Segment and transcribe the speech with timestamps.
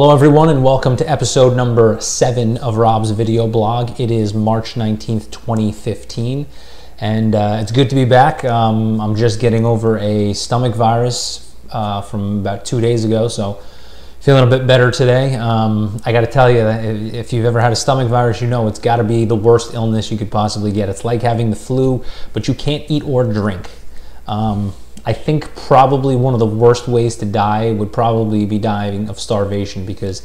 [0.00, 3.98] Hello, everyone, and welcome to episode number seven of Rob's video blog.
[3.98, 6.46] It is March 19th, 2015,
[7.00, 8.44] and uh, it's good to be back.
[8.44, 13.60] Um, I'm just getting over a stomach virus uh, from about two days ago, so
[14.20, 15.34] feeling a bit better today.
[15.34, 18.46] Um, I got to tell you, that if you've ever had a stomach virus, you
[18.46, 20.88] know it's got to be the worst illness you could possibly get.
[20.88, 23.68] It's like having the flu, but you can't eat or drink.
[24.28, 24.74] Um,
[25.08, 29.18] I think probably one of the worst ways to die would probably be dying of
[29.18, 30.20] starvation because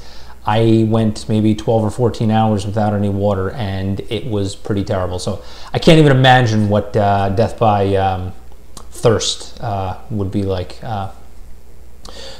[0.46, 5.20] I went maybe 12 or 14 hours without any water and it was pretty terrible.
[5.20, 8.34] So I can't even imagine what uh, death by um,
[8.76, 10.84] thirst uh, would be like.
[10.84, 11.12] Uh,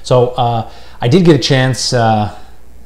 [0.04, 0.70] so uh,
[1.00, 2.38] I did get a chance uh,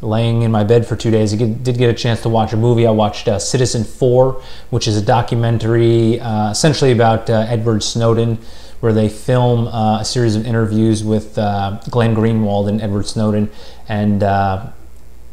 [0.02, 1.34] laying in my bed for two days.
[1.34, 2.86] I did get a chance to watch a movie.
[2.86, 8.38] I watched uh, Citizen 4, which is a documentary essentially about Edward Snowden
[8.80, 13.50] where they film uh, a series of interviews with uh, Glenn Greenwald and Edward Snowden,
[13.88, 14.68] and uh,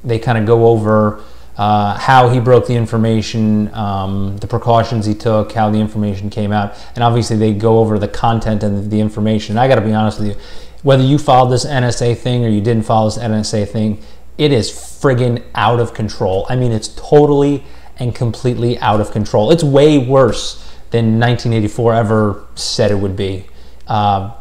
[0.03, 1.23] they kind of go over
[1.57, 6.53] uh, how he broke the information, um, the precautions he took, how the information came
[6.53, 9.53] out, and obviously they go over the content and the information.
[9.53, 10.37] And I got to be honest with you,
[10.83, 14.03] whether you followed this NSA thing or you didn't follow this NSA thing,
[14.37, 16.47] it is friggin' out of control.
[16.49, 17.65] I mean, it's totally
[17.99, 19.51] and completely out of control.
[19.51, 20.61] It's way worse
[20.95, 23.45] than 1984 ever said it would be.
[23.89, 24.33] Uh,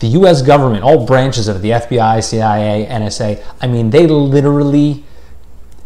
[0.00, 0.42] the U.S.
[0.42, 5.04] government, all branches of it, the FBI, CIA, NSA, I mean, they literally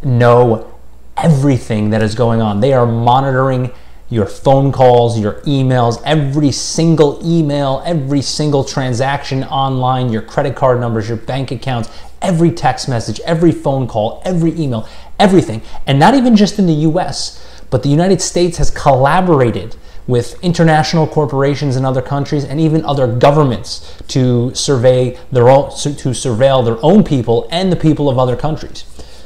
[0.03, 0.75] know
[1.15, 2.61] everything that is going on.
[2.61, 3.71] They are monitoring
[4.09, 10.81] your phone calls, your emails, every single email, every single transaction online, your credit card
[10.81, 11.91] numbers, your bank accounts,
[12.23, 14.89] every text message, every phone call, every email,
[15.21, 15.61] everything.
[15.87, 19.77] And not even just in the US, but the United States has collaborated
[20.09, 26.11] with international corporations in other countries and even other governments to survey their own to
[26.11, 28.85] surveil their own people and the people of other countries.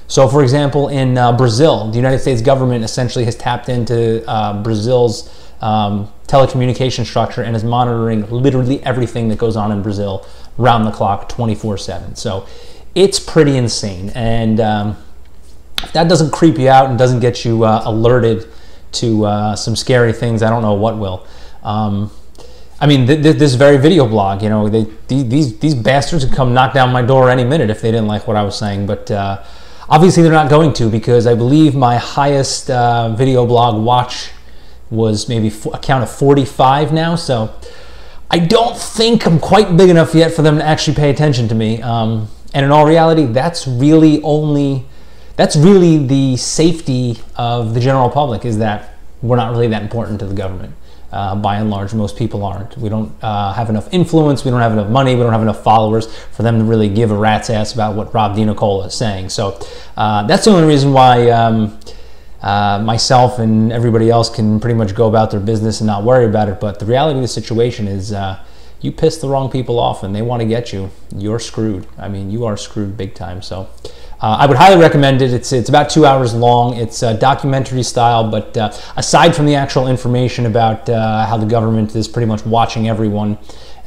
[0.08, 4.62] So, for example, in uh, Brazil, the United States government essentially has tapped into uh,
[4.62, 5.30] Brazil's
[5.62, 10.26] um, telecommunication structure and is monitoring literally everything that goes on in Brazil
[10.58, 12.16] round the clock, 24 7.
[12.16, 12.46] So,
[12.94, 14.10] it's pretty insane.
[14.14, 14.96] And um,
[15.92, 18.48] that doesn't creep you out and doesn't get you uh, alerted
[18.92, 20.42] to uh, some scary things.
[20.42, 21.26] I don't know what will.
[21.62, 22.10] Um,
[22.80, 26.34] I mean, th- th- this very video blog, you know, they, these these bastards could
[26.34, 28.86] come knock down my door any minute if they didn't like what I was saying.
[28.86, 29.44] But uh,
[29.88, 34.30] obviously, they're not going to because I believe my highest uh, video blog watch
[34.90, 37.14] was maybe a count of 45 now.
[37.16, 37.54] So
[38.30, 41.54] I don't think I'm quite big enough yet for them to actually pay attention to
[41.54, 41.80] me.
[41.82, 44.86] Um, and in all reality, that's really only
[45.36, 50.20] that's really the safety of the general public is that we're not really that important
[50.20, 50.74] to the government.
[51.10, 52.76] Uh, by and large, most people aren't.
[52.78, 54.46] We don't uh, have enough influence.
[54.46, 55.14] We don't have enough money.
[55.14, 58.14] We don't have enough followers for them to really give a rat's ass about what
[58.14, 59.28] Rob DiNicola is saying.
[59.28, 59.60] So
[59.94, 61.78] uh, that's the only reason why um,
[62.40, 66.24] uh, myself and everybody else can pretty much go about their business and not worry
[66.24, 66.58] about it.
[66.60, 68.42] But the reality of the situation is uh,
[68.80, 71.86] you piss the wrong people off and they want to get you, you're screwed.
[71.98, 73.42] I mean, you are screwed big time.
[73.42, 73.68] So
[74.22, 75.32] uh, I would highly recommend it.
[75.32, 76.76] It's, it's about two hours long.
[76.76, 81.46] It's uh, documentary style, but uh, aside from the actual information about uh, how the
[81.46, 83.36] government is pretty much watching everyone,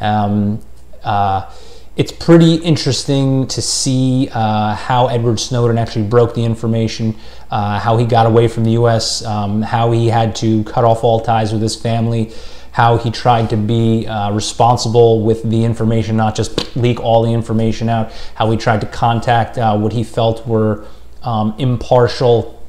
[0.01, 0.61] um,
[1.05, 1.49] uh,
[1.95, 7.15] it's pretty interesting to see uh, how Edward Snowden actually broke the information,
[7.49, 11.21] how he got away from the U.S., um, how he had to cut off all
[11.21, 12.33] ties with his family
[12.75, 17.31] how he tried to be uh, responsible with the information, not just leak all the
[17.31, 20.85] information out, how he tried to contact uh, what he felt were
[21.23, 22.61] um, impartial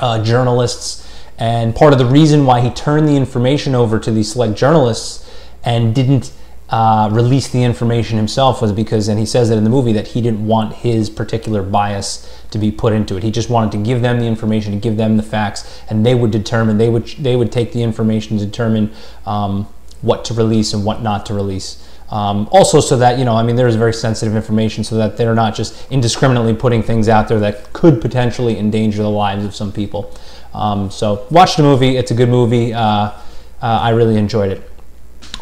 [0.00, 1.06] uh, journalists.
[1.36, 5.30] And part of the reason why he turned the information over to these select journalists
[5.62, 6.32] and didn't
[6.72, 10.08] uh, release the information himself was because, and he says that in the movie, that
[10.08, 13.22] he didn't want his particular bias to be put into it.
[13.22, 16.14] He just wanted to give them the information, to give them the facts, and they
[16.14, 16.78] would determine.
[16.78, 18.90] They would they would take the information to determine
[19.26, 19.68] um,
[20.00, 21.86] what to release and what not to release.
[22.10, 25.18] Um, also, so that you know, I mean, there is very sensitive information, so that
[25.18, 29.54] they're not just indiscriminately putting things out there that could potentially endanger the lives of
[29.54, 30.16] some people.
[30.54, 31.98] Um, so, watch the movie.
[31.98, 32.72] It's a good movie.
[32.72, 33.12] Uh, uh,
[33.60, 34.71] I really enjoyed it.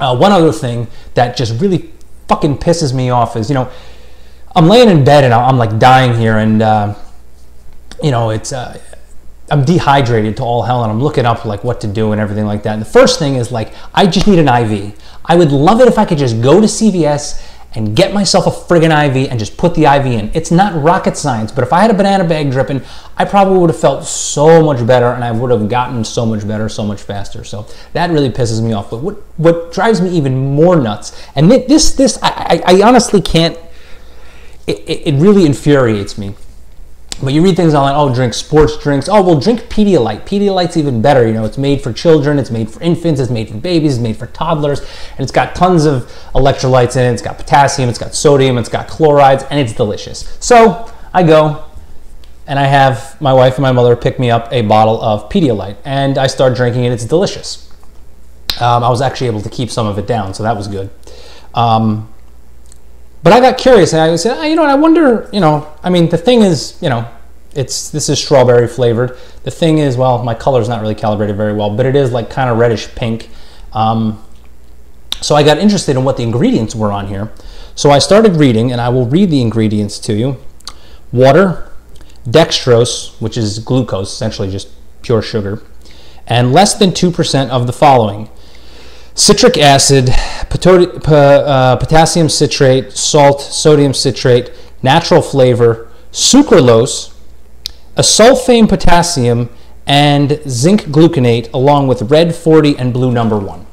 [0.01, 1.91] Uh, one other thing that just really
[2.29, 3.71] fucking pisses me off is, you know,
[4.57, 6.95] I'm laying in bed and I'm like dying here, and uh,
[8.03, 8.81] you know, it's uh,
[9.51, 12.47] I'm dehydrated to all hell, and I'm looking up like what to do and everything
[12.47, 12.73] like that.
[12.73, 14.99] And the first thing is like, I just need an IV.
[15.25, 18.51] I would love it if I could just go to CVS and get myself a
[18.51, 20.31] friggin' IV and just put the IV in.
[20.35, 22.83] It's not rocket science, but if I had a banana bag dripping,
[23.17, 26.47] I probably would have felt so much better and I would have gotten so much
[26.47, 27.45] better so much faster.
[27.45, 28.91] So that really pisses me off.
[28.91, 33.57] But what, what drives me even more nuts, and this, this, I, I honestly can't,
[34.67, 36.35] it, it, it really infuriates me.
[37.23, 39.09] But you read things online, oh, drink sports drinks.
[39.09, 40.23] Oh, well, drink Pedialyte.
[40.23, 41.27] Pedialyte's even better.
[41.27, 44.03] You know, it's made for children, it's made for infants, it's made for babies, it's
[44.03, 47.13] made for toddlers, and it's got tons of electrolytes in it.
[47.13, 50.37] It's got potassium, it's got sodium, it's got chlorides, and it's delicious.
[50.41, 51.65] So I go
[52.47, 55.77] and I have my wife and my mother pick me up a bottle of Pedialyte,
[55.85, 56.93] and I start drinking it.
[56.93, 57.71] It's delicious.
[58.61, 60.91] Um, I was actually able to keep some of it down, so that was good.
[61.55, 62.13] Um,
[63.23, 65.73] but I got curious and I said, oh, you know what, I wonder, you know,
[65.83, 67.09] I mean, the thing is, you know,
[67.55, 69.17] it's this is strawberry flavored.
[69.43, 72.13] The thing is, well, my color is not really calibrated very well, but it is
[72.13, 73.29] like kind of reddish pink.
[73.73, 74.23] Um,
[75.21, 77.33] so I got interested in what the ingredients were on here.
[77.75, 80.39] So I started reading, and I will read the ingredients to you.
[81.13, 81.71] Water,
[82.27, 84.69] dextrose, which is glucose, essentially just
[85.03, 85.63] pure sugar,
[86.27, 88.31] and less than 2% of the following
[89.15, 94.51] citric acid, uh, potassium citrate, salt, sodium citrate,
[94.83, 97.15] natural flavor, sucralose,
[97.97, 99.49] acesulfame potassium,
[99.87, 103.67] and zinc gluconate, along with red 40 and blue number one.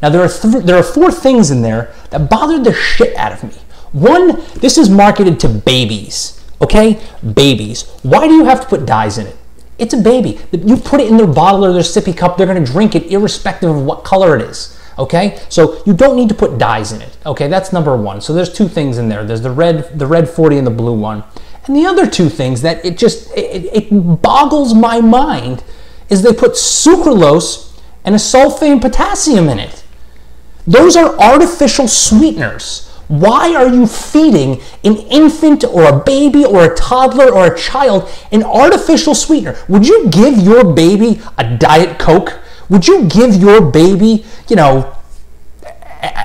[0.00, 3.32] Now, there are, th- there are four things in there that bothered the shit out
[3.32, 3.60] of me.
[3.92, 7.00] One, this is marketed to babies, okay?
[7.34, 7.82] Babies.
[8.02, 9.36] Why do you have to put dyes in it?
[9.78, 10.40] It's a baby.
[10.52, 13.70] You put it in their bottle or their sippy cup, they're gonna drink it irrespective
[13.70, 14.76] of what color it is.
[14.98, 17.16] Okay, so you don't need to put dyes in it.
[17.24, 18.20] Okay, that's number one.
[18.20, 19.24] So there's two things in there.
[19.24, 21.22] There's the red, the red 40 and the blue one.
[21.66, 25.62] And the other two things that it just it, it boggles my mind
[26.08, 29.84] is they put sucralose and acesulfame potassium in it.
[30.66, 32.87] Those are artificial sweeteners.
[33.08, 38.08] Why are you feeding an infant or a baby or a toddler or a child
[38.30, 39.56] an artificial sweetener?
[39.68, 42.38] Would you give your baby a Diet Coke?
[42.68, 44.94] Would you give your baby, you know,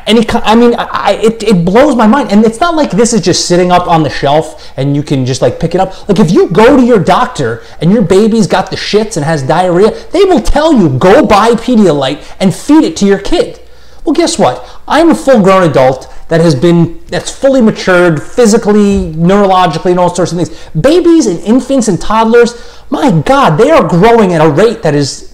[0.05, 2.31] any i mean I, it, it blows my mind.
[2.31, 5.25] And it's not like this is just sitting up on the shelf and you can
[5.25, 6.07] just like pick it up.
[6.07, 9.41] Like if you go to your doctor and your baby's got the shits and has
[9.41, 13.61] diarrhea they will tell you go buy pedialyte and feed it to your kid.
[14.03, 14.63] Well guess what?
[14.87, 20.13] I'm a full grown adult that has been that's fully matured physically neurologically and all
[20.13, 24.49] sorts of things babies and infants and toddlers my god they are growing at a
[24.49, 25.33] rate that is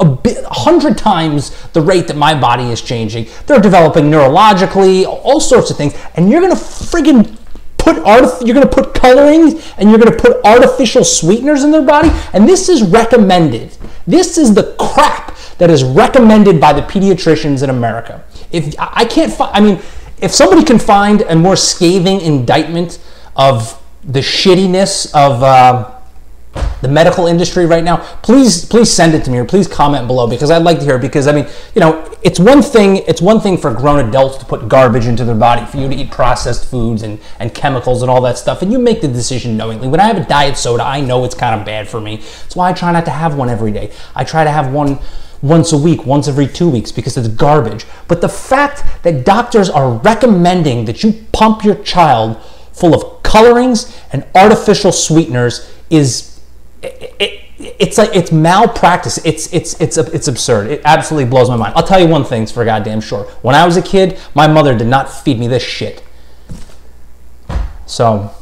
[0.00, 3.28] a bit, hundred times the rate that my body is changing.
[3.46, 7.38] They're developing neurologically, all sorts of things, and you're gonna friggin'
[7.78, 12.10] put art, you're gonna put coloring, and you're gonna put artificial sweeteners in their body,
[12.32, 13.76] and this is recommended.
[14.06, 18.24] This is the crap that is recommended by the pediatricians in America.
[18.50, 19.80] If I can't find, I mean,
[20.22, 22.98] if somebody can find a more scathing indictment
[23.36, 25.42] of the shittiness of.
[25.42, 25.91] Uh,
[26.82, 30.26] the medical industry right now, please please send it to me or please comment below
[30.28, 33.40] because I'd like to hear because I mean, you know, it's one thing it's one
[33.40, 36.66] thing for grown adults to put garbage into their body, for you to eat processed
[36.66, 39.88] foods and, and chemicals and all that stuff, and you make the decision knowingly.
[39.88, 42.16] When I have a diet soda, I know it's kind of bad for me.
[42.16, 43.92] That's why I try not to have one every day.
[44.14, 44.98] I try to have one
[45.40, 47.84] once a week, once every two weeks because it's garbage.
[48.08, 52.40] But the fact that doctors are recommending that you pump your child
[52.72, 56.31] full of colorings and artificial sweeteners is
[56.82, 59.18] it, it, it's like it's malpractice.
[59.24, 60.70] It's it's it's it's absurd.
[60.70, 61.74] It absolutely blows my mind.
[61.76, 63.24] I'll tell you one thing for goddamn sure.
[63.42, 66.02] When I was a kid, my mother did not feed me this shit.
[67.86, 68.34] So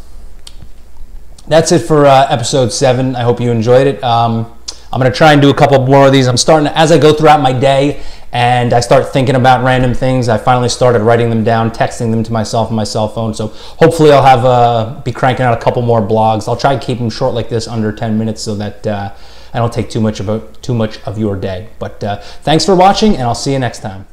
[1.48, 3.16] that's it for uh, episode seven.
[3.16, 4.02] I hope you enjoyed it.
[4.02, 4.56] Um,
[4.92, 6.26] I'm gonna try and do a couple more of these.
[6.26, 9.94] I'm starting to, as I go throughout my day and I start thinking about random
[9.94, 10.28] things.
[10.28, 13.34] I finally started writing them down, texting them to myself on my cell phone.
[13.34, 16.46] So hopefully I'll have uh, be cranking out a couple more blogs.
[16.48, 19.12] I'll try to keep them short like this, under 10 minutes, so that uh,
[19.52, 21.70] I don't take too much of a, too much of your day.
[21.78, 24.06] But uh, thanks for watching, and I'll see you next time.